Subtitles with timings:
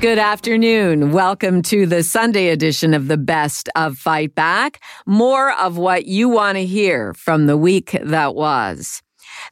[0.00, 1.12] Good afternoon.
[1.12, 4.82] Welcome to the Sunday edition of the Best of Fight Back.
[5.04, 9.02] More of what you want to hear from the week that was.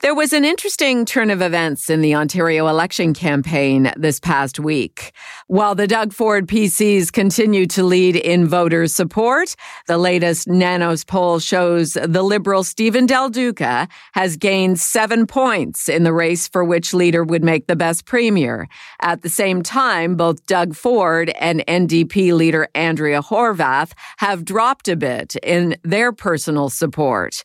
[0.00, 5.12] There was an interesting turn of events in the Ontario election campaign this past week.
[5.48, 9.56] While the Doug Ford PCs continue to lead in voter support,
[9.86, 16.04] the latest Nanos poll shows the Liberal Stephen Del Duca has gained seven points in
[16.04, 18.68] the race for which leader would make the best premier.
[19.00, 24.96] At the same time, both Doug Ford and NDP leader Andrea Horwath have dropped a
[24.96, 27.42] bit in their personal support.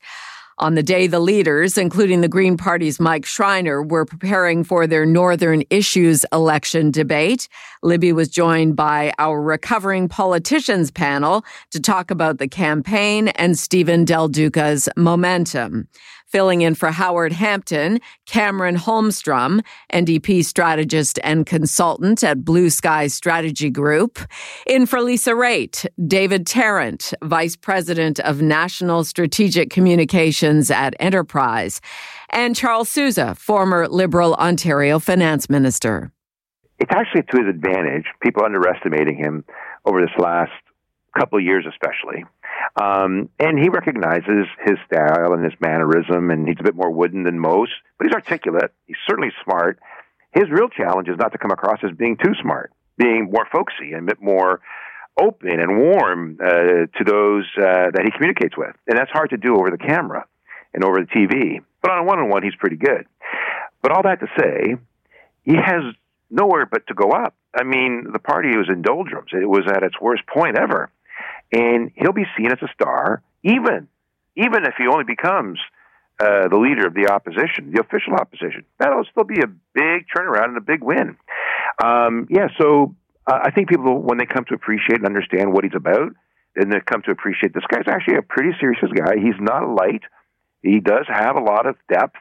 [0.64, 5.06] On the day, the leaders, including the Green Party's Mike Schreiner, were preparing for their
[5.06, 7.50] Northern Issues election debate.
[7.82, 14.06] Libby was joined by our recovering politicians panel to talk about the campaign and Stephen
[14.06, 15.90] Del Duca's momentum.
[16.34, 23.70] Filling in for Howard Hampton, Cameron Holmstrom, NDP strategist and consultant at Blue Sky Strategy
[23.70, 24.18] Group.
[24.66, 31.80] In for Lisa Raitt, David Tarrant, Vice President of National Strategic Communications at Enterprise.
[32.32, 36.12] And Charles Sousa, former Liberal Ontario Finance Minister.
[36.80, 39.46] It's actually to his advantage, people underestimating him
[39.86, 40.52] over this last
[41.18, 42.26] couple of years, especially.
[42.76, 47.24] Um, and he recognizes his style and his mannerism, and he's a bit more wooden
[47.24, 48.72] than most, but he's articulate.
[48.88, 49.80] He's certainly smart.
[50.34, 53.94] His real challenge is not to come across as being too smart, being more folksy
[53.94, 54.62] and a bit more
[55.20, 58.76] open and warm uh, to those uh, that he communicates with.
[58.88, 60.26] And that's hard to do over the camera
[60.74, 61.60] and over the TV.
[61.82, 63.06] But on a one on one, he's pretty good.
[63.84, 64.76] But all that to say,
[65.44, 65.84] he has
[66.32, 67.36] nowhere but to go up.
[67.54, 69.30] I mean, the party was in doldrums.
[69.34, 70.90] It was at its worst point ever
[71.54, 73.88] and he'll be seen as a star, even
[74.36, 75.60] even if he only becomes
[76.20, 78.66] uh, the leader of the opposition, the official opposition.
[78.80, 81.18] That'll still be a big turnaround and a big win.
[81.84, 82.96] Um, yeah, so
[83.28, 86.14] uh, I think people, when they come to appreciate and understand what he's about,
[86.56, 89.16] then they come to appreciate this guy's actually a pretty serious guy.
[89.18, 90.04] He's not light.
[90.62, 92.16] He does have a lot of depth,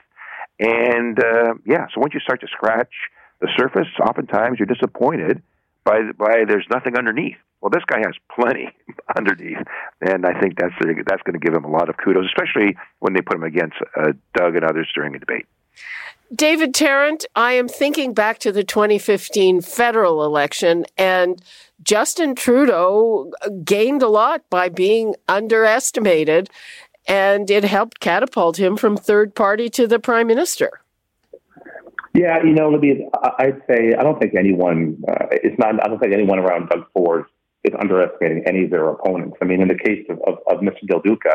[0.58, 1.86] and uh, yeah.
[1.94, 2.92] So once you start to scratch
[3.40, 5.42] the surface, oftentimes you're disappointed
[5.84, 7.36] by by there's nothing underneath.
[7.62, 8.68] Well, this guy has plenty
[9.16, 9.62] underneath,
[10.00, 10.74] and I think that's
[11.06, 13.76] that's going to give him a lot of kudos, especially when they put him against
[13.96, 15.46] uh, Doug and others during the debate.
[16.34, 21.40] David Tarrant, I am thinking back to the 2015 federal election, and
[21.82, 23.30] Justin Trudeau
[23.64, 26.50] gained a lot by being underestimated,
[27.06, 30.80] and it helped catapult him from third party to the prime minister.
[32.14, 33.06] Yeah, you know, Libby,
[33.38, 35.02] I'd say I don't think anyone.
[35.06, 35.82] Uh, it's not.
[35.84, 37.24] I don't think anyone around Doug Ford
[37.64, 39.36] is underestimating any of their opponents.
[39.40, 40.86] I mean, in the case of, of, of Mr.
[40.86, 41.30] Del Duca,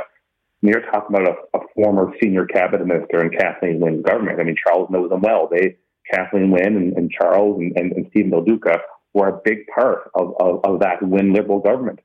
[0.61, 4.39] you're talking about a, a, former senior cabinet minister in Kathleen Wynne's government.
[4.39, 5.47] I mean, Charles knows them well.
[5.49, 5.77] They,
[6.11, 8.79] Kathleen Wynne and, and Charles and, and, and, Stephen Del Duca
[9.13, 11.99] were a big part of, of, of, that Wynne Liberal government.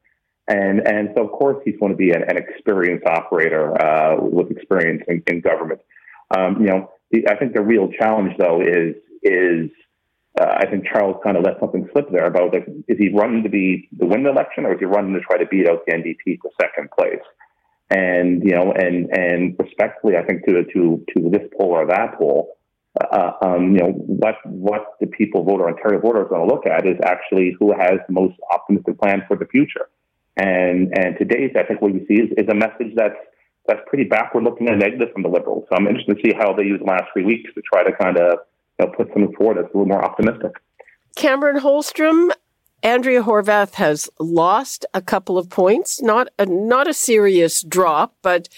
[0.49, 4.51] And, and so, of course, he's going to be an, an experienced operator uh, with
[4.51, 5.81] experience in, in government.
[6.37, 9.71] Um, you know, the, I think the real challenge, though, is is
[10.41, 13.43] uh, I think Charles kind of let something slip there about like, is he running
[13.43, 15.85] to be to win the election or is he running to try to beat out
[15.87, 17.23] the NDP for second place?
[17.91, 22.19] And you know, and and respectfully, I think to to to this poll or that
[22.19, 22.57] poll,
[22.99, 26.67] uh, um, you know, what what the people voter Ontario voter is going to look
[26.67, 29.91] at is actually who has the most optimistic plan for the future.
[30.39, 33.21] And and today's, I think what you see is, is a message that's
[33.67, 35.67] that's pretty backward looking and negative from the Liberals.
[35.69, 37.93] So I'm interested to see how they use the last three weeks to try to
[37.93, 38.39] kind of
[38.87, 40.53] know, put something forward that's a little more optimistic.
[41.17, 42.31] Cameron Holmstrom,
[42.83, 48.49] Andrea Horwath has lost a couple of points, not a, not a serious drop, but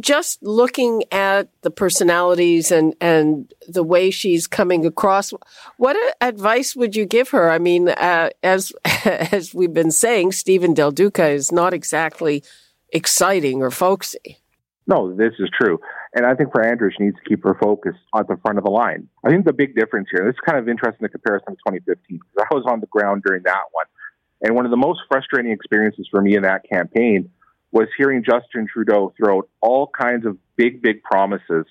[0.00, 5.34] just looking at the personalities and, and the way she's coming across,
[5.76, 7.50] what advice would you give her?
[7.50, 8.72] I mean, uh, as,
[9.04, 12.42] as we've been saying, Stephen Del Duca is not exactly
[12.90, 14.38] exciting or folksy.
[14.86, 15.78] No, this is true.
[16.14, 18.64] And I think for Andrea, she needs to keep her focus at the front of
[18.64, 19.08] the line.
[19.24, 22.18] I think the big difference here, this is kind of interesting the comparison to 2015,
[22.18, 23.86] because I was on the ground during that one.
[24.40, 27.30] And one of the most frustrating experiences for me in that campaign
[27.72, 31.66] was hearing Justin Trudeau throw out all kinds of big, big promises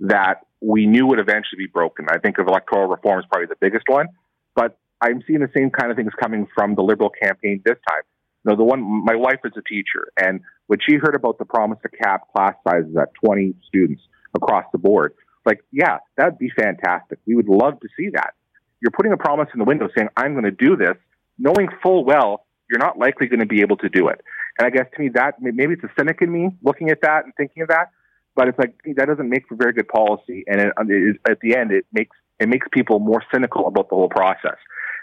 [0.00, 2.06] that we knew would eventually be broken.
[2.10, 4.06] I think of electoral reform is probably the biggest one,
[4.54, 8.02] but I'm seeing the same kind of things coming from the Liberal campaign this time.
[8.44, 11.78] Know, the one, my wife is a teacher, and when she heard about the promise
[11.82, 14.00] to cap class sizes at 20 students
[14.34, 15.14] across the board,
[15.44, 17.18] like, yeah, that'd be fantastic.
[17.26, 18.34] We would love to see that.
[18.80, 20.96] You're putting a promise in the window saying, I'm going to do this,
[21.38, 24.20] knowing full well you're not likely going to be able to do it.
[24.58, 27.24] And I guess to me, that maybe it's a cynic in me looking at that
[27.24, 27.90] and thinking of that,
[28.34, 30.44] but it's like that doesn't make for very good policy.
[30.46, 33.96] And it, it, at the end, it makes it makes people more cynical about the
[33.96, 34.58] whole process.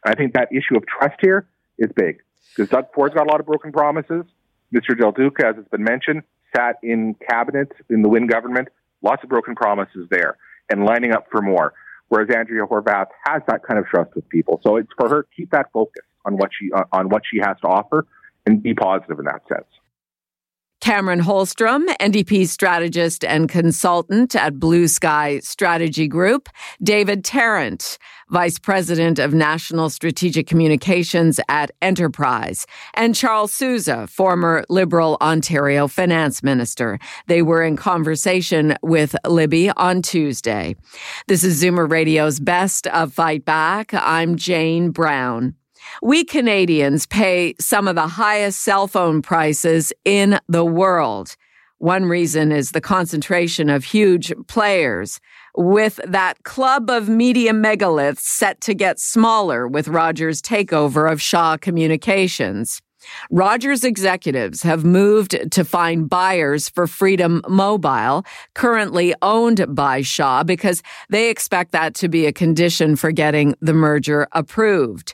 [0.06, 1.48] And I think that issue of trust here
[1.78, 4.24] is big because Doug Ford's got a lot of broken promises.
[4.74, 4.97] Mr.
[4.97, 6.24] Del Duca, as has been mentioned,
[6.56, 8.69] sat in cabinet in the Wynne government,
[9.01, 10.38] lots of broken promises there,
[10.69, 11.74] and lining up for more.
[12.09, 15.51] Whereas Andrea Horwath has that kind of trust with people, so it's for her keep
[15.51, 18.06] that focus on what she on what she has to offer
[18.45, 19.68] and be positive in that sense.
[20.86, 26.48] Cameron Holmstrom, NDP strategist and consultant at Blue Sky Strategy Group,
[26.84, 27.98] David Tarrant,
[28.30, 36.44] Vice President of National Strategic Communications at Enterprise, and Charles Sousa, former Liberal Ontario Finance
[36.44, 37.00] Minister.
[37.26, 40.76] They were in conversation with Libby on Tuesday.
[41.28, 43.92] This is Zoomer Radio's Best of Fight Back.
[43.92, 45.56] I'm Jane Brown.
[46.02, 51.36] We Canadians pay some of the highest cell phone prices in the world.
[51.78, 55.20] One reason is the concentration of huge players,
[55.58, 61.58] with that club of media megaliths set to get smaller with Rogers' takeover of Shaw
[61.58, 62.81] Communications.
[63.30, 70.81] Rogers executives have moved to find buyers for Freedom Mobile, currently owned by Shaw, because
[71.10, 75.14] they expect that to be a condition for getting the merger approved.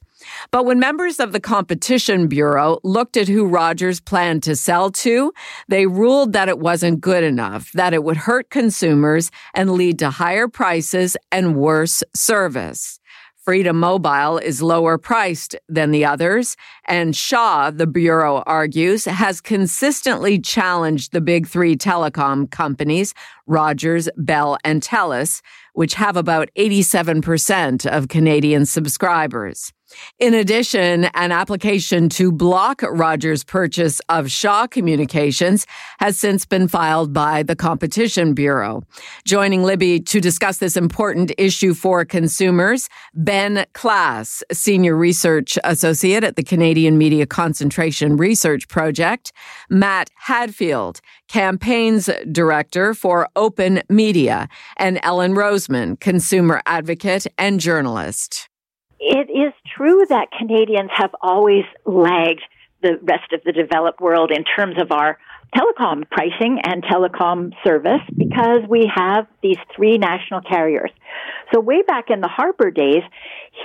[0.51, 5.33] But when members of the Competition Bureau looked at who Rogers planned to sell to,
[5.67, 10.09] they ruled that it wasn't good enough, that it would hurt consumers and lead to
[10.09, 12.99] higher prices and worse service.
[13.43, 20.39] Freedom Mobile is lower priced than the others, and Shaw, the Bureau argues, has consistently
[20.39, 23.15] challenged the big three telecom companies,
[23.47, 25.41] Rogers, Bell, and Telus,
[25.73, 29.73] which have about 87% of Canadian subscribers.
[30.19, 35.65] In addition, an application to block Rogers' purchase of Shaw Communications
[35.99, 38.83] has since been filed by the Competition Bureau.
[39.25, 46.35] Joining Libby to discuss this important issue for consumers, Ben Klass, Senior Research Associate at
[46.35, 49.31] the Canadian Media Concentration Research Project,
[49.69, 54.47] Matt Hatfield, Campaigns Director for Open Media,
[54.77, 58.50] and Ellen Roseman, Consumer Advocate and Journalist.
[59.03, 62.43] It is true that Canadians have always lagged
[62.83, 65.17] the rest of the developed world in terms of our
[65.55, 70.91] telecom pricing and telecom service because we have these three national carriers.
[71.51, 73.01] So way back in the Harper days,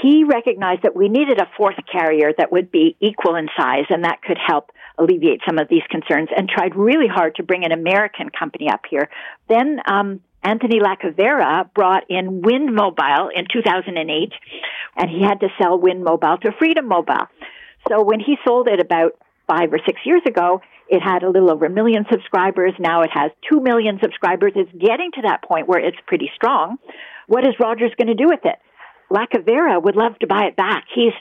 [0.03, 4.05] he recognized that we needed a fourth carrier that would be equal in size and
[4.05, 7.73] that could help alleviate some of these concerns and tried really hard to bring an
[7.73, 9.09] American company up here.
[9.49, 14.33] Then um, Anthony Lacavera brought in Wind Mobile in 2008,
[14.97, 17.27] and he had to sell Wind Mobile to Freedom Mobile.
[17.89, 21.51] So when he sold it about five or six years ago, it had a little
[21.51, 22.75] over a million subscribers.
[22.79, 24.53] Now it has two million subscribers.
[24.55, 26.77] It's getting to that point where it's pretty strong.
[27.27, 28.57] What is Rogers going to do with it?
[29.11, 30.85] Lacavera would love to buy it back.
[30.95, 31.13] He's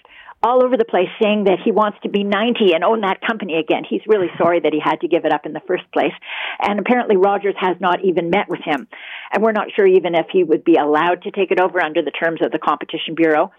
[0.45, 3.57] all over the place saying that he wants to be 90 and own that company
[3.57, 3.81] again.
[3.89, 6.13] He's really sorry that he had to give it up in the first place.
[6.61, 8.87] And apparently Rogers has not even met with him.
[9.33, 12.03] And we're not sure even if he would be allowed to take it over under
[12.03, 13.51] the terms of the Competition Bureau.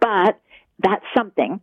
[0.00, 0.40] But
[0.82, 1.60] that's something.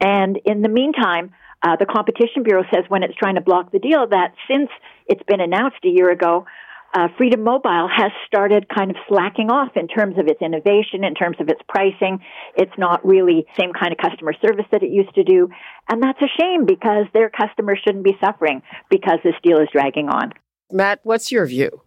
[0.00, 3.78] And in the meantime, uh, the Competition Bureau says when it's trying to block the
[3.78, 4.70] deal that since
[5.06, 6.46] it's been announced a year ago,
[6.94, 11.14] uh, Freedom Mobile has started kind of slacking off in terms of its innovation, in
[11.14, 12.20] terms of its pricing.
[12.56, 15.48] It's not really the same kind of customer service that it used to do.
[15.90, 20.08] And that's a shame because their customers shouldn't be suffering because this deal is dragging
[20.08, 20.32] on.
[20.70, 21.82] Matt, what's your view?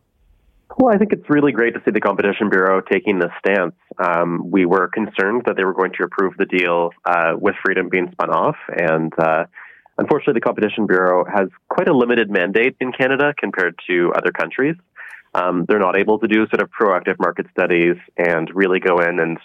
[0.78, 3.74] Well, I think it's really great to see the Competition Bureau taking this stance.
[3.98, 7.90] Um, we were concerned that they were going to approve the deal uh, with Freedom
[7.90, 9.46] being spun off, and uh,
[10.00, 14.76] unfortunately, the Competition Bureau has quite a limited mandate in Canada compared to other countries.
[15.36, 19.20] Um, they're not able to do sort of proactive market studies and really go in
[19.20, 19.38] and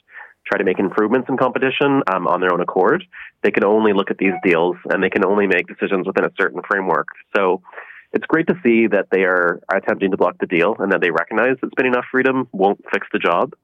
[0.46, 3.04] try to make improvements in competition um, on their own accord.
[3.42, 6.30] They can only look at these deals and they can only make decisions within a
[6.38, 7.08] certain framework.
[7.36, 7.62] So
[8.12, 11.10] it's great to see that they are attempting to block the deal and that they
[11.10, 13.54] recognize that spinning off freedom won't fix the job.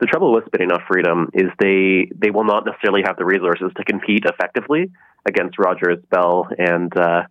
[0.00, 3.72] The trouble with spinning off freedom is they they will not necessarily have the resources
[3.76, 4.90] to compete effectively
[5.26, 7.22] against Rogers, Bell, and uh,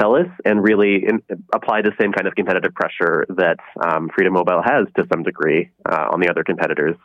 [0.00, 1.22] TELUS and really in,
[1.54, 5.70] apply the same kind of competitive pressure that um, Freedom Mobile has to some degree
[5.88, 6.96] uh, on the other competitors.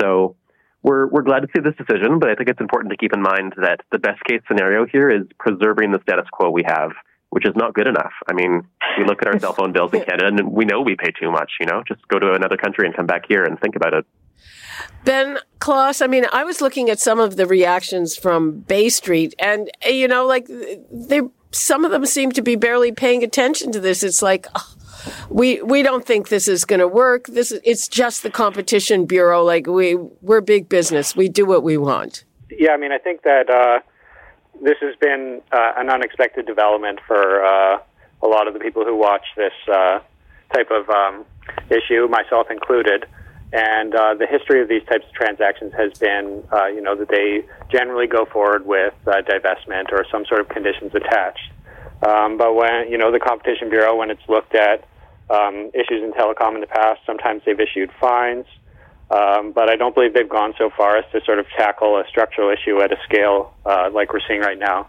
[0.00, 0.36] So
[0.82, 3.22] we're we're glad to see this decision, but I think it's important to keep in
[3.22, 6.90] mind that the best case scenario here is preserving the status quo we have,
[7.30, 8.12] which is not good enough.
[8.28, 8.62] I mean,
[8.98, 11.30] we look at our cell phone bills in Canada, and we know we pay too
[11.30, 11.52] much.
[11.60, 14.06] You know, just go to another country and come back here and think about it.
[15.04, 19.34] Ben Klass, I mean, I was looking at some of the reactions from Bay Street,
[19.38, 20.46] and you know, like
[20.90, 24.02] they, some of them seem to be barely paying attention to this.
[24.02, 24.46] It's like.
[25.28, 27.26] We we don't think this is going to work.
[27.26, 29.44] This is, it's just the competition bureau.
[29.44, 31.14] Like we we're big business.
[31.14, 32.24] We do what we want.
[32.50, 33.80] Yeah, I mean, I think that uh,
[34.62, 37.78] this has been uh, an unexpected development for uh,
[38.22, 39.98] a lot of the people who watch this uh,
[40.54, 41.26] type of um,
[41.68, 43.04] issue, myself included.
[43.54, 47.08] And uh, the history of these types of transactions has been, uh, you know, that
[47.08, 51.52] they generally go forward with divestment or some sort of conditions attached.
[52.04, 54.84] Um, but when you know the Competition Bureau, when it's looked at
[55.30, 57.00] um, issues in telecom in the past.
[57.06, 58.46] Sometimes they've issued fines,
[59.10, 62.04] um, but I don't believe they've gone so far as to sort of tackle a
[62.08, 64.88] structural issue at a scale uh, like we're seeing right now.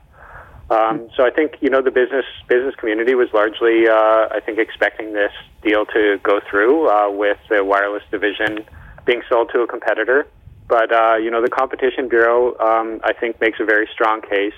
[0.70, 4.58] Um, so I think you know the business business community was largely, uh, I think,
[4.58, 5.32] expecting this
[5.62, 8.66] deal to go through uh, with the wireless division
[9.06, 10.28] being sold to a competitor.
[10.68, 14.58] But uh, you know the Competition Bureau, um, I think, makes a very strong case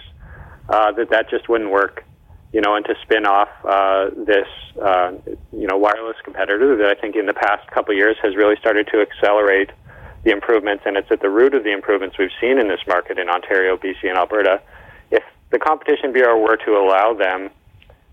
[0.69, 2.05] uh, that that just wouldn't work
[2.53, 4.47] you know, and to spin off uh, this,
[4.81, 5.11] uh,
[5.51, 8.87] you know, wireless competitor that I think in the past couple years has really started
[8.93, 9.71] to accelerate
[10.23, 13.19] the improvements, and it's at the root of the improvements we've seen in this market
[13.19, 14.61] in Ontario, BC, and Alberta.
[15.49, 17.49] The Competition Bureau were to allow them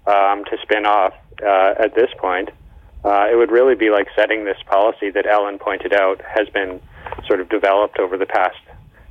[0.07, 2.51] um, to spin off uh, at this point,
[3.05, 6.81] uh, it would really be like setting this policy that Ellen pointed out has been
[7.27, 8.57] sort of developed over the past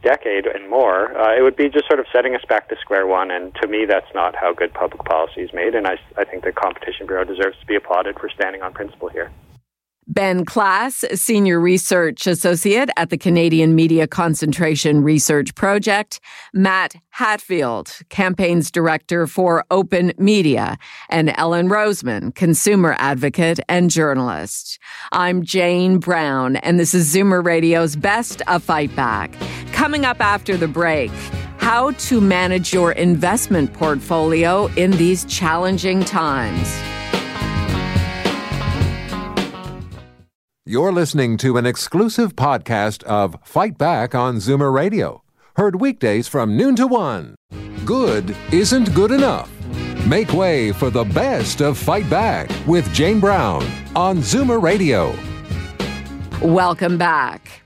[0.03, 3.08] decade and more, uh, it would be just sort of setting us back to square
[3.08, 3.32] one.
[3.32, 5.74] And to me, that's not how good public policy is made.
[5.74, 9.10] And I, I think the Competition Bureau deserves to be applauded for standing on principle
[9.10, 9.32] here.
[10.07, 16.19] Ben Klass, Senior Research Associate at the Canadian Media Concentration Research Project,
[16.53, 20.77] Matt Hatfield, Campaigns Director for Open Media,
[21.10, 24.79] and Ellen Roseman, Consumer Advocate and Journalist.
[25.12, 29.33] I'm Jane Brown, and this is Zoomer Radio's Best of Fight Back.
[29.72, 31.12] Coming up after the break,
[31.57, 36.92] how to manage your investment portfolio in these challenging times.
[40.65, 45.22] You're listening to an exclusive podcast of Fight Back on Zoomer Radio.
[45.58, 47.36] Heard weekdays from noon to one.
[47.84, 49.51] Good isn't good enough.
[50.08, 53.62] Make way for the best of Fight Back with Jane Brown
[53.93, 55.13] on Zoomer Radio.
[56.41, 57.62] Welcome back.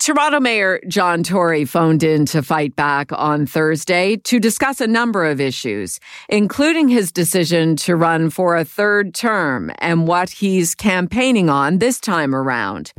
[0.00, 5.26] Toronto Mayor John Tory phoned in to fight back on Thursday to discuss a number
[5.26, 11.50] of issues, including his decision to run for a third term and what he's campaigning
[11.50, 12.94] on this time around.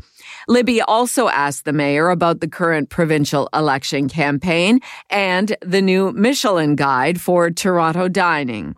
[0.48, 4.79] Libby also asked the mayor about the current provincial election campaign
[5.10, 8.75] and the new Michelin guide for Toronto dining.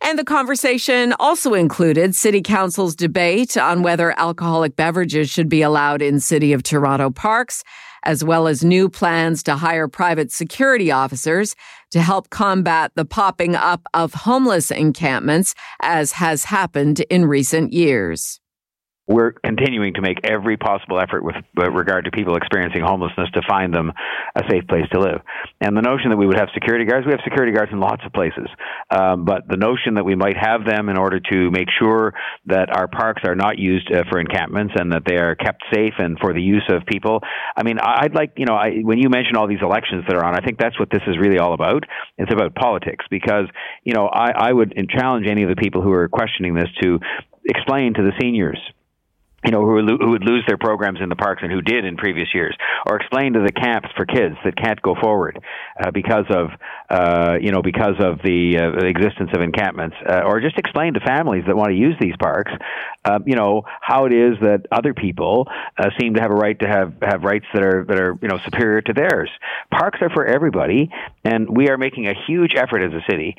[0.00, 6.02] And the conversation also included City Council's debate on whether alcoholic beverages should be allowed
[6.02, 7.64] in City of Toronto parks,
[8.04, 11.56] as well as new plans to hire private security officers
[11.90, 18.40] to help combat the popping up of homeless encampments, as has happened in recent years
[19.08, 23.72] we're continuing to make every possible effort with regard to people experiencing homelessness to find
[23.72, 23.90] them
[24.36, 25.22] a safe place to live.
[25.62, 28.02] And the notion that we would have security guards, we have security guards in lots
[28.04, 28.46] of places.
[28.90, 32.12] Um, but the notion that we might have them in order to make sure
[32.46, 35.94] that our parks are not used uh, for encampments and that they are kept safe
[35.98, 37.20] and for the use of people.
[37.56, 40.24] I mean, I'd like, you know, I, when you mention all these elections that are
[40.24, 41.84] on, I think that's what this is really all about.
[42.18, 43.46] It's about politics because,
[43.84, 47.00] you know, I, I would challenge any of the people who are questioning this to
[47.46, 48.58] explain to the seniors
[49.44, 51.96] you know, who, who would lose their programs in the parks and who did in
[51.96, 55.38] previous years, or explain to the camps for kids that can't go forward
[55.80, 56.50] uh, because of,
[56.90, 61.00] uh, you know, because of the uh, existence of encampments, uh, or just explain to
[61.00, 62.50] families that want to use these parks,
[63.04, 65.46] uh, you know, how it is that other people
[65.78, 68.28] uh, seem to have a right to have have rights that are that are you
[68.28, 69.30] know superior to theirs.
[69.70, 70.90] Parks are for everybody,
[71.24, 73.36] and we are making a huge effort as a city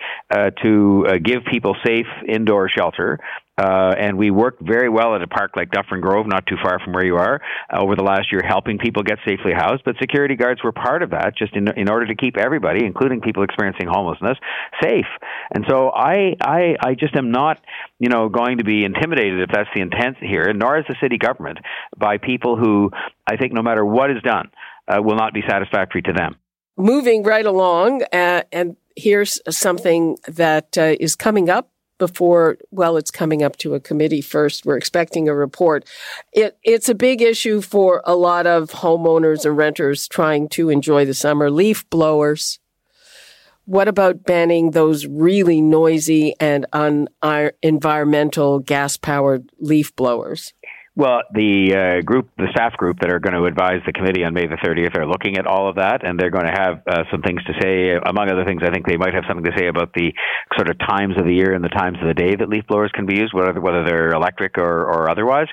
[0.63, 3.19] to give people safe indoor shelter
[3.59, 6.79] uh, and we worked very well at a park like Dufferin Grove, not too far
[6.79, 9.83] from where you are, uh, over the last year, helping people get safely housed.
[9.83, 13.19] But security guards were part of that, just in in order to keep everybody, including
[13.19, 14.37] people experiencing homelessness,
[14.81, 15.11] safe.
[15.53, 17.59] And so I I I just am not
[17.99, 21.17] you know going to be intimidated if that's the intent here, nor is the city
[21.17, 21.57] government
[21.97, 22.91] by people who
[23.27, 24.51] I think no matter what is done
[24.87, 26.37] uh, will not be satisfactory to them.
[26.77, 33.11] Moving right along, uh, and here's something that uh, is coming up before, well, it's
[33.11, 34.65] coming up to a committee first.
[34.65, 35.85] We're expecting a report.
[36.33, 41.05] It, it's a big issue for a lot of homeowners and renters trying to enjoy
[41.05, 41.51] the summer.
[41.51, 42.57] Leaf blowers.
[43.65, 50.53] What about banning those really noisy and un-environmental gas powered leaf blowers?
[50.99, 54.33] Well, the uh, group, the staff group that are going to advise the committee on
[54.33, 57.07] May the 30th are looking at all of that, and they're going to have uh,
[57.09, 57.95] some things to say.
[57.95, 60.11] Among other things, I think they might have something to say about the
[60.59, 62.91] sort of times of the year and the times of the day that leaf blowers
[62.91, 65.47] can be used, whether whether they're electric or, or otherwise.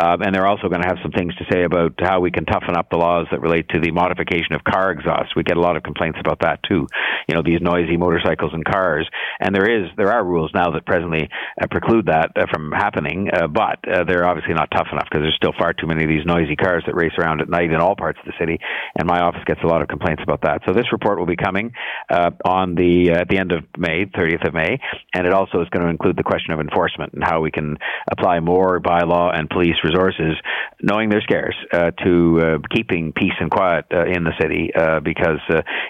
[0.00, 2.46] Um, and they're also going to have some things to say about how we can
[2.46, 5.36] toughen up the laws that relate to the modification of car exhaust.
[5.36, 6.88] We get a lot of complaints about that too.
[7.28, 9.06] You know, these noisy motorcycles and cars,
[9.40, 11.28] and there is there are rules now that presently
[11.60, 15.22] uh, preclude that uh, from happening, uh, but uh, they're obviously not tough enough because
[15.22, 17.76] there's still far too many of these noisy cars that race around at night in
[17.76, 18.58] all parts of the city,
[18.98, 20.62] and my office gets a lot of complaints about that.
[20.66, 21.72] So this report will be coming
[22.10, 24.78] uh, on the uh, at the end of May, 30th of May,
[25.14, 27.76] and it also is going to include the question of enforcement and how we can
[28.10, 30.34] apply more bylaw and police resources,
[30.82, 34.70] knowing they're scarce, uh, to uh, keeping peace and quiet uh, in the city.
[34.74, 35.40] Uh, because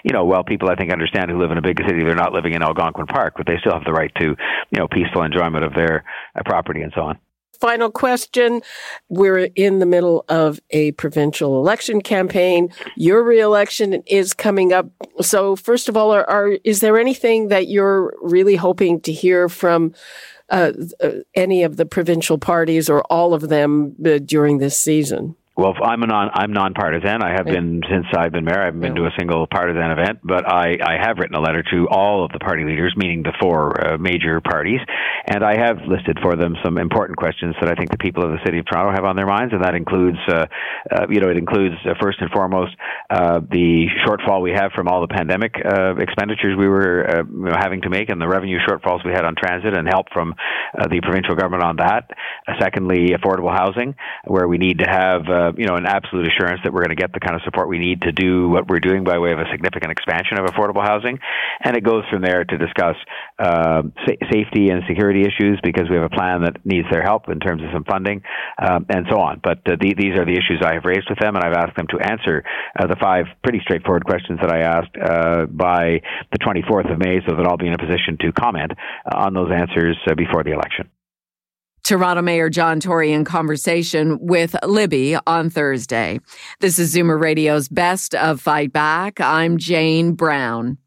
[0.03, 2.33] you know, well, people I think understand who live in a big city, they're not
[2.33, 4.35] living in Algonquin Park, but they still have the right to
[4.71, 6.03] you know peaceful enjoyment of their
[6.45, 7.19] property and so on
[7.59, 8.61] final question.
[9.09, 12.69] We're in the middle of a provincial election campaign.
[12.95, 14.89] Your reelection is coming up.
[15.21, 19.49] So, first of all, are, are is there anything that you're really hoping to hear
[19.49, 19.93] from
[20.49, 20.71] uh,
[21.03, 25.35] uh, any of the provincial parties or all of them uh, during this season?
[25.57, 27.23] Well, I'm a non I'm nonpartisan.
[27.23, 28.61] I have been since I've been mayor.
[28.61, 31.63] I haven't been to a single partisan event, but I, I have written a letter
[31.73, 34.79] to all of the party leaders, meaning the four uh, major parties,
[35.25, 38.29] and I have listed for them some important questions that I think the people of
[38.29, 40.45] the city of Toronto have on their minds, and that includes, uh,
[40.93, 42.75] uh, you know, it includes uh, first and foremost
[43.09, 47.81] uh, the shortfall we have from all the pandemic uh, expenditures we were you having
[47.81, 50.35] to make, and the revenue shortfalls we had on transit, and help from
[50.77, 52.11] the provincial government on that.
[52.61, 53.95] secondly, affordable housing,
[54.25, 56.99] where we need to have uh, you know, an absolute assurance that we're going to
[56.99, 59.39] get the kind of support we need to do what we're doing by way of
[59.39, 61.19] a significant expansion of affordable housing.
[61.63, 62.95] And it goes from there to discuss
[63.39, 67.29] uh, sa- safety and security issues because we have a plan that needs their help
[67.29, 68.21] in terms of some funding
[68.57, 69.39] um, and so on.
[69.43, 71.75] But uh, the, these are the issues I have raised with them, and I've asked
[71.75, 72.43] them to answer
[72.77, 77.19] uh, the five pretty straightforward questions that I asked uh, by the 24th of May
[77.27, 78.71] so that I'll be in a position to comment
[79.11, 80.89] on those answers before the election.
[81.87, 86.19] Toronto Mayor John Tory in conversation with Libby on Thursday.
[86.59, 89.21] This is Zoomer Radio's Best of Fight Back.
[89.21, 90.79] I'm Jane Brown.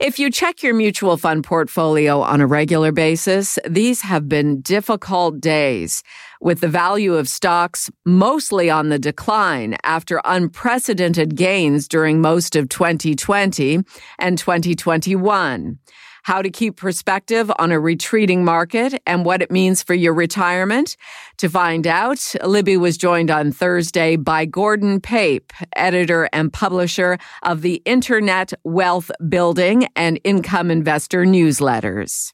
[0.00, 5.40] If you check your mutual fund portfolio on a regular basis, these have been difficult
[5.40, 6.04] days,
[6.40, 12.68] with the value of stocks mostly on the decline after unprecedented gains during most of
[12.68, 13.80] 2020
[14.20, 15.80] and 2021
[16.24, 20.96] how to keep perspective on a retreating market and what it means for your retirement.
[21.38, 27.62] To find out, Libby was joined on Thursday by Gordon Pape, editor and publisher of
[27.62, 32.32] the Internet Wealth Building and Income Investor newsletters.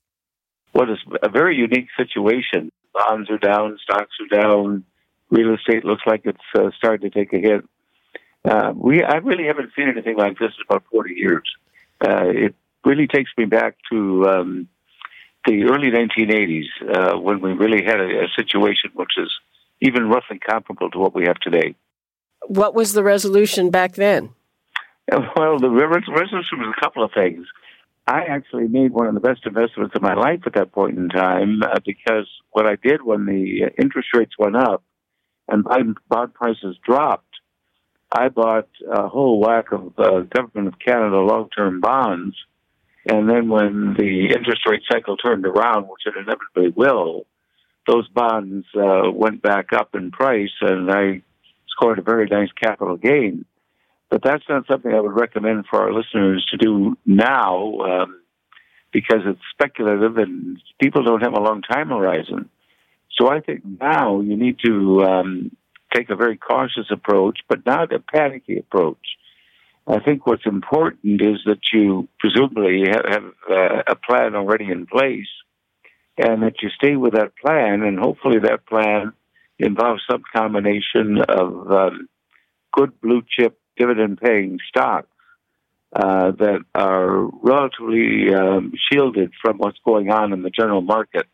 [0.72, 2.70] What is a very unique situation.
[2.94, 4.84] Bonds are down, stocks are down,
[5.30, 7.64] real estate looks like it's uh, starting to take a hit.
[8.44, 11.42] Uh, we I really haven't seen anything like this in about 40 years.
[12.00, 14.68] Uh, it really takes me back to um,
[15.46, 16.64] the early 1980s
[16.94, 19.30] uh, when we really had a, a situation which is
[19.80, 21.74] even roughly comparable to what we have today.
[22.46, 24.30] What was the resolution back then?
[25.36, 27.44] Well, the resolution was a couple of things.
[28.06, 31.08] I actually made one of the best investments of my life at that point in
[31.08, 34.84] time uh, because what I did when the interest rates went up
[35.48, 35.64] and
[36.08, 37.26] bond prices dropped,
[38.12, 42.36] I bought a whole whack of uh, Government of Canada long-term bonds
[43.10, 47.26] and then when the interest rate cycle turned around, which it inevitably will,
[47.88, 51.22] those bonds uh, went back up in price, and I
[51.68, 53.44] scored a very nice capital gain.
[54.10, 58.20] But that's not something I would recommend for our listeners to do now um,
[58.92, 62.48] because it's speculative and people don't have a long time horizon.
[63.18, 65.56] So I think now you need to um,
[65.94, 68.98] take a very cautious approach, but not a panicky approach.
[69.86, 74.86] I think what's important is that you presumably have, have uh, a plan already in
[74.86, 75.28] place
[76.16, 79.12] and that you stay with that plan, and hopefully that plan
[79.58, 82.08] involves some combination of um,
[82.72, 85.08] good blue chip dividend paying stocks
[85.94, 91.26] uh, that are relatively um, shielded from what's going on in the general market.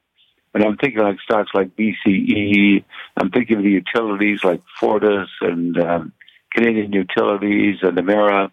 [0.54, 2.84] And I'm thinking like stocks like BCE.
[3.16, 6.12] I'm thinking of the utilities like Fortis and um,
[6.56, 8.50] Canadian Utilities and Emera.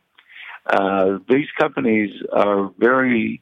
[0.66, 3.42] Uh, these companies are very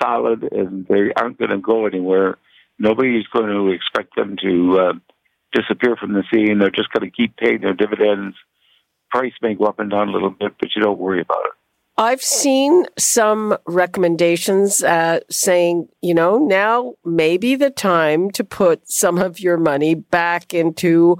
[0.00, 2.36] solid and they aren't going to go anywhere.
[2.78, 4.92] Nobody's going to expect them to uh,
[5.52, 6.58] disappear from the scene.
[6.58, 8.36] They're just going to keep paying their dividends.
[9.10, 11.52] Price may go up and down a little bit, but you don't worry about it.
[11.96, 18.90] I've seen some recommendations uh, saying, you know, now may be the time to put
[18.90, 21.18] some of your money back into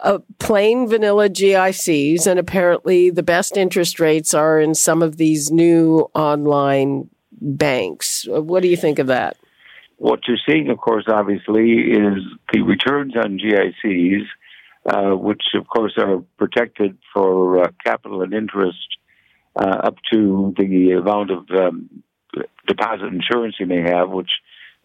[0.00, 2.26] uh, plain vanilla GICs.
[2.26, 8.26] And apparently, the best interest rates are in some of these new online banks.
[8.28, 9.36] What do you think of that?
[9.96, 14.26] What you're seeing, of course, obviously, is the returns on GICs,
[14.86, 18.78] uh, which, of course, are protected for uh, capital and interest
[19.56, 22.02] uh, up to the amount of um,
[22.66, 24.30] deposit insurance you may have, which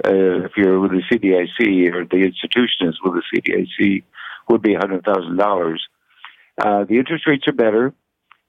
[0.03, 4.03] uh, if you're with the CDIC or the institution is with the CDIC,
[4.49, 5.75] would be $100,000.
[6.61, 7.93] Uh, the interest rates are better.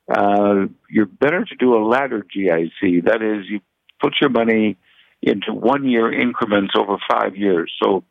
[0.09, 3.05] Uh, you're better to do a ladder GIC.
[3.05, 3.61] That is, you
[4.01, 4.77] put your money
[5.23, 7.73] into one year increments over five years.
[7.83, 8.05] So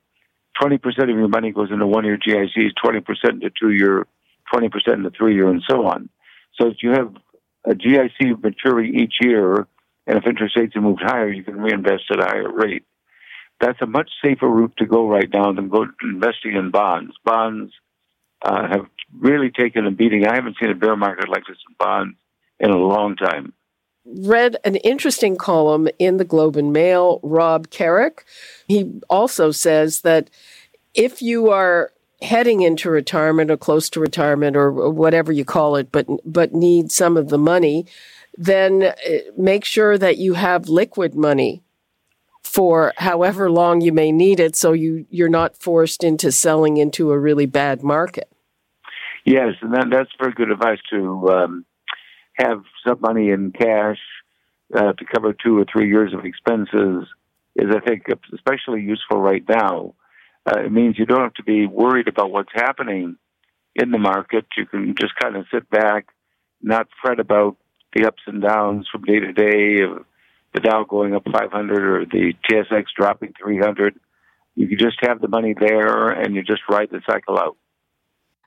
[0.62, 4.08] 20% of your money goes into one year GICs, 20% into two year,
[4.54, 6.10] 20% into three year, and so on.
[6.60, 7.14] So if you have
[7.66, 9.68] a GIC maturing each year,
[10.06, 12.84] and if interest rates have moved higher, you can reinvest at a higher rate.
[13.64, 17.14] That's a much safer route to go right now than go investing in bonds.
[17.24, 17.72] Bonds
[18.42, 18.86] uh, have
[19.18, 20.28] really taken a beating.
[20.28, 22.18] I haven't seen a bear market like this in bonds
[22.60, 23.54] in a long time.
[24.06, 27.22] Read an interesting column in the Globe and Mail.
[27.24, 28.26] Rob Carrick,
[28.68, 30.30] he also says that
[30.94, 35.90] if you are heading into retirement or close to retirement or whatever you call it,
[35.90, 37.86] but but need some of the money,
[38.38, 38.94] then uh,
[39.38, 41.63] make sure that you have liquid money
[42.54, 47.12] for however long you may need it, so you you're not forced into selling into
[47.12, 48.32] a really bad market.
[49.26, 51.66] Yes, and that, that's very good advice to um,
[52.34, 54.00] have some money in cash
[54.76, 57.08] uh, to cover two or three years of expenses.
[57.56, 59.96] Is I think especially useful right now
[60.46, 63.16] uh, it means you don't have to be worried about what's happening
[63.76, 64.46] in the market.
[64.58, 66.08] You can just kind of sit back,
[66.62, 67.58] not fret about
[67.96, 70.06] the ups and downs from day to day of
[70.54, 74.00] the Dow going up 500 or the TSX dropping 300.
[74.56, 77.58] You can just have the money there and you just ride the cycle out.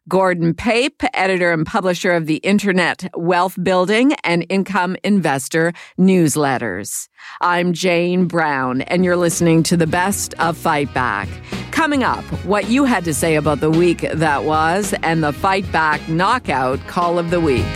[0.08, 7.08] Gordon Pape, editor and publisher of the Internet Wealth Building and Income Investor newsletters.
[7.40, 11.28] I'm Jane Brown, and you're listening to the best of Fight Back.
[11.72, 15.70] Coming up, what you had to say about the week that was and the Fight
[15.72, 17.66] Back Knockout Call of the Week.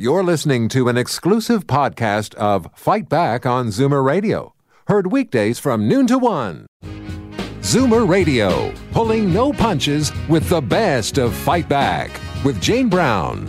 [0.00, 4.54] You're listening to an exclusive podcast of Fight Back on Zoomer Radio,
[4.86, 6.68] heard weekdays from noon to one.
[7.62, 12.12] Zoomer Radio, pulling no punches with the best of Fight Back
[12.44, 13.48] with Jane Brown.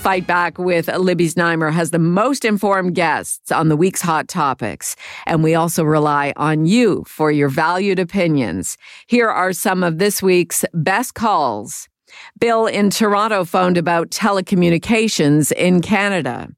[0.00, 4.96] Fight Back with Libby Znaimer has the most informed guests on the week's hot topics.
[5.24, 8.76] And we also rely on you for your valued opinions.
[9.06, 11.88] Here are some of this week's best calls.
[12.38, 16.48] Bill in Toronto phoned about telecommunications in Canada.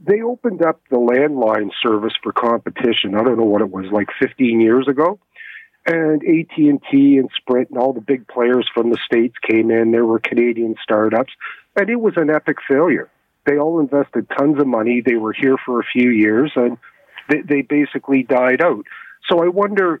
[0.00, 3.14] They opened up the landline service for competition.
[3.14, 5.18] I don't know what it was, like 15 years ago
[5.86, 9.90] and AT&T and Sprint and all the big players from the states came in.
[9.90, 11.32] There were Canadian startups,
[11.76, 13.10] and it was an epic failure.
[13.46, 15.02] They all invested tons of money.
[15.04, 16.78] They were here for a few years, and
[17.28, 18.86] they, they basically died out.
[19.28, 20.00] So I wonder,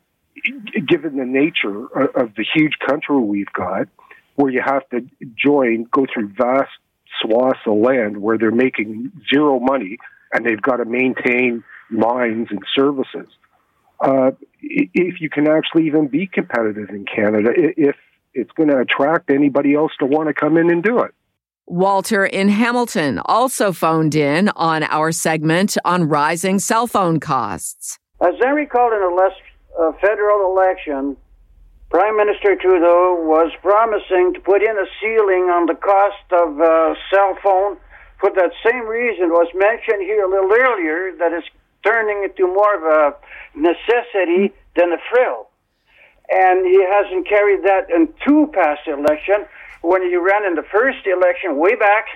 [0.86, 1.86] given the nature
[2.16, 3.88] of the huge country we've got,
[4.36, 6.70] where you have to join, go through vast
[7.20, 9.98] swaths of land where they're making zero money,
[10.32, 13.28] and they've got to maintain lines and services
[14.02, 17.96] uh, if you can actually even be competitive in Canada, if
[18.34, 21.12] it's going to attract anybody else to want to come in and do it.
[21.66, 27.98] Walter in Hamilton also phoned in on our segment on rising cell phone costs.
[28.20, 29.40] As I recall, in the last
[29.80, 31.16] uh, federal election,
[31.92, 36.96] Prime Minister Trudeau was promising to put in a ceiling on the cost of uh,
[37.12, 37.76] cell phone
[38.16, 41.46] for that same reason was mentioned here a little earlier that it's
[41.84, 43.14] turning into more of a
[43.52, 45.52] necessity than a frill.
[46.32, 49.44] And he hasn't carried that in two past elections.
[49.82, 52.06] When he ran in the first election way back,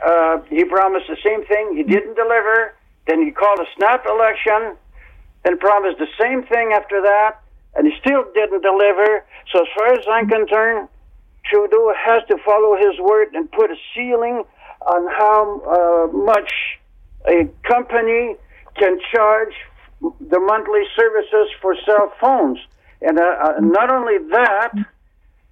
[0.00, 1.76] uh, he promised the same thing.
[1.76, 2.72] He didn't deliver.
[3.06, 4.80] Then he called a snap election,
[5.44, 9.24] then promised the same thing after that, and he still didn't deliver.
[9.52, 10.88] So as far as I'm concerned,
[11.44, 14.44] Trudeau has to follow his word and put a ceiling
[14.86, 16.52] on how uh, much
[17.26, 18.36] a company
[18.76, 19.54] can charge
[20.00, 22.58] the monthly services for cell phones.
[23.02, 24.72] And uh, uh, not only that,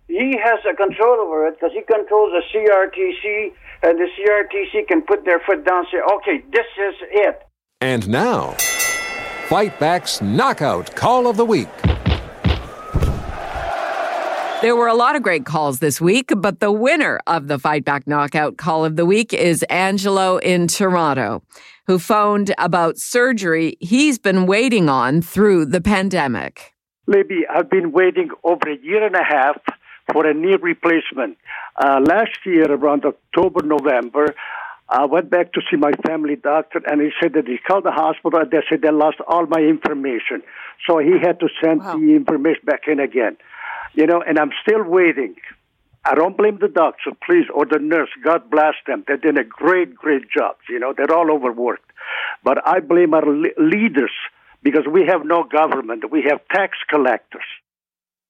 [0.06, 3.52] he has a control over it because he controls the CRTC,
[3.82, 7.42] and the CRTC can put their foot down and say, okay, this is it.
[7.80, 8.52] And now,
[9.48, 11.68] Fight Back's Knockout Call of the Week.
[14.60, 17.84] There were a lot of great calls this week, but the winner of the Fight
[17.84, 21.44] Back Knockout Call of the Week is Angelo in Toronto,
[21.86, 26.74] who phoned about surgery he's been waiting on through the pandemic.
[27.06, 29.60] Libby, I've been waiting over a year and a half
[30.12, 31.38] for a knee replacement.
[31.76, 34.34] Uh, last year, around October, November,
[34.88, 37.92] I went back to see my family doctor, and he said that he called the
[37.92, 40.42] hospital, and they said they lost all my information.
[40.84, 41.92] So he had to send wow.
[41.92, 43.36] the information back in again
[43.94, 45.36] you know, and I'm still waiting.
[46.04, 48.08] I don't blame the doctor, please, or the nurse.
[48.24, 49.04] God bless them.
[49.06, 50.56] They're doing a great, great job.
[50.68, 51.90] You know, they're all overworked.
[52.42, 53.26] But I blame our
[53.58, 54.12] leaders
[54.62, 56.10] because we have no government.
[56.10, 57.42] We have tax collectors.